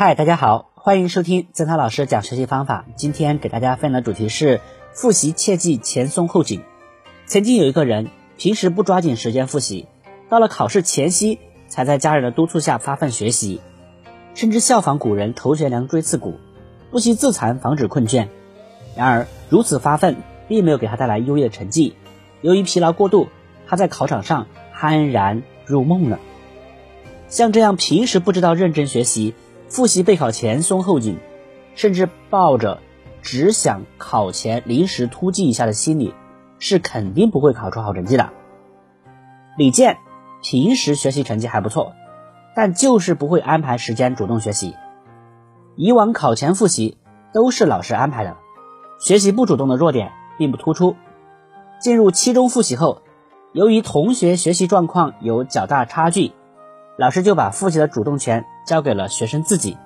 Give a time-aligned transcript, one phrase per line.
[0.00, 2.84] 嗨，大家好，欢迎收听曾涛老师讲学习方法。
[2.94, 4.60] 今天给大家分享的主题是
[4.92, 6.62] 复习切忌前松后紧。
[7.26, 9.88] 曾经有一个人，平时不抓紧时间复习，
[10.28, 13.60] 到了考试前夕才在家人的督促下发奋学习，
[14.34, 16.38] 甚至效仿古人头悬梁锥刺股，
[16.92, 18.28] 不惜自残防止困倦。
[18.96, 20.14] 然而如此发奋，
[20.46, 21.96] 并没有给他带来优异的成绩。
[22.40, 23.26] 由于疲劳过度，
[23.66, 26.20] 他在考场上酣然入梦了。
[27.28, 29.34] 像这样平时不知道认真学习。
[29.68, 31.18] 复习备考前松后紧，
[31.74, 32.80] 甚至抱着
[33.22, 36.14] 只想考前临时突击一下的心理，
[36.58, 38.30] 是肯定不会考出好成绩的。
[39.56, 39.98] 李健
[40.42, 41.92] 平时学习成绩还不错，
[42.54, 44.74] 但就是不会安排时间主动学习。
[45.76, 46.96] 以往考前复习
[47.32, 48.36] 都是老师安排的，
[49.00, 50.96] 学习不主动的弱点并不突出。
[51.80, 53.02] 进入期中复习后，
[53.52, 56.32] 由于同学学习状况有较大差距。
[56.96, 59.78] 老师就把复习的主动权交给了学生自己，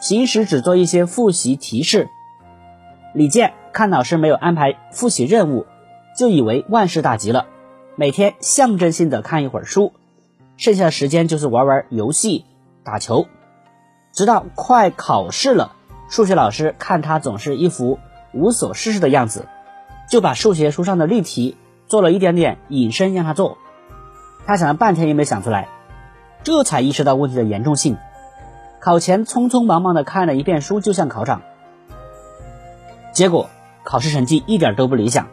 [0.00, 2.08] 平时只做一些复习提示。
[3.14, 5.66] 李健看老师没有安排复习任务，
[6.18, 7.46] 就以为万事大吉了，
[7.94, 9.92] 每天象征性的看一会儿书，
[10.56, 12.44] 剩下的时间就是玩玩游戏、
[12.82, 13.28] 打球。
[14.12, 15.76] 直到快考试了，
[16.08, 18.00] 数学老师看他总是一副
[18.34, 19.46] 无所事事的样子，
[20.10, 23.58] 就把数学书上的例题做了一点点引申让他做。
[24.44, 25.68] 他想了半天也没想出来。
[26.44, 27.96] 这才意识到问题的严重性，
[28.80, 31.42] 考前匆匆忙忙的看了一遍书就向考场，
[33.12, 33.48] 结果
[33.84, 35.28] 考试成绩一点都不理想。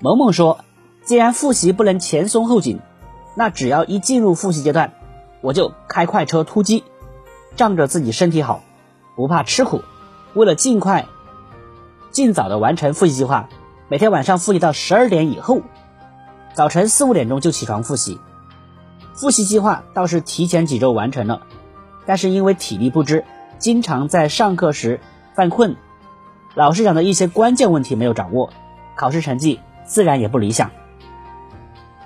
[0.00, 0.64] 萌萌说
[1.06, 2.80] ：“既然复习不能前松后紧，
[3.36, 4.92] 那只要一进入复习阶段，
[5.40, 6.82] 我就开快车突击，
[7.54, 8.60] 仗着自己身体好，
[9.14, 9.82] 不怕吃苦，
[10.34, 11.06] 为了尽快、
[12.10, 13.48] 尽早的完成复习计划，
[13.88, 15.60] 每天晚上复习到十二点以后，
[16.54, 18.18] 早晨四五点钟就起床复习。”
[19.14, 21.46] 复习计划倒是提前几周完成了，
[22.04, 23.24] 但是因为体力不支，
[23.58, 25.00] 经常在上课时
[25.34, 25.76] 犯困，
[26.54, 28.50] 老师讲的一些关键问题没有掌握，
[28.96, 30.72] 考试成绩自然也不理想。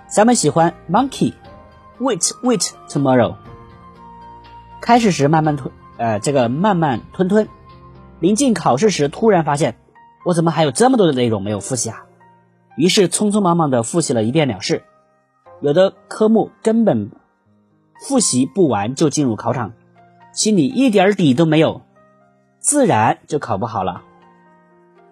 [0.09, 3.37] 小美喜欢 Monkey，Wait Wait Tomorrow。
[4.81, 7.49] 开始时慢慢吞，呃，这个慢慢吞吞，
[8.21, 9.77] 临近考试时突然发现，
[10.25, 12.05] 我怎么还有这么多的内容没有复习啊？
[12.77, 14.85] 于是匆匆忙忙的复习了一遍了事。
[15.61, 17.11] 有的科目根本
[18.01, 19.73] 复习不完就进入考场，
[20.33, 21.83] 心里一点底都没有，
[22.61, 24.03] 自然就考不好了。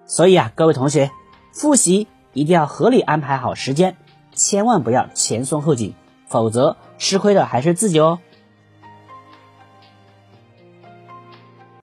[0.05, 1.11] 所以啊，各位同学，
[1.53, 3.97] 复习一定要合理安排好时间，
[4.33, 5.95] 千万不要前松后紧，
[6.29, 8.21] 否则吃亏的还是自己哦。